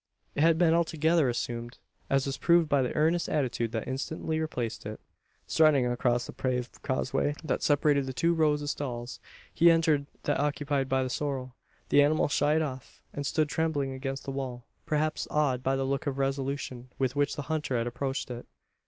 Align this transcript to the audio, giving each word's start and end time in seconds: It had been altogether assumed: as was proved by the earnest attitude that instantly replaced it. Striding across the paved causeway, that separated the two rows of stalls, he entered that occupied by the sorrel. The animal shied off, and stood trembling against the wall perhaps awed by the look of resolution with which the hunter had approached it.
It 0.33 0.41
had 0.41 0.57
been 0.57 0.73
altogether 0.73 1.29
assumed: 1.29 1.77
as 2.09 2.25
was 2.25 2.39
proved 2.39 2.67
by 2.67 2.81
the 2.81 2.91
earnest 2.95 3.29
attitude 3.29 3.71
that 3.73 3.87
instantly 3.87 4.39
replaced 4.39 4.83
it. 4.83 4.99
Striding 5.45 5.85
across 5.85 6.25
the 6.25 6.33
paved 6.33 6.81
causeway, 6.81 7.35
that 7.43 7.61
separated 7.61 8.07
the 8.07 8.11
two 8.11 8.33
rows 8.33 8.63
of 8.63 8.71
stalls, 8.71 9.19
he 9.53 9.69
entered 9.69 10.07
that 10.23 10.39
occupied 10.39 10.89
by 10.89 11.03
the 11.03 11.09
sorrel. 11.11 11.55
The 11.89 12.01
animal 12.01 12.29
shied 12.29 12.63
off, 12.63 12.99
and 13.13 13.27
stood 13.27 13.47
trembling 13.49 13.93
against 13.93 14.23
the 14.23 14.31
wall 14.31 14.65
perhaps 14.87 15.27
awed 15.29 15.61
by 15.61 15.75
the 15.75 15.85
look 15.85 16.07
of 16.07 16.17
resolution 16.17 16.89
with 16.97 17.15
which 17.15 17.35
the 17.35 17.43
hunter 17.43 17.77
had 17.77 17.85
approached 17.85 18.31
it. 18.31 18.47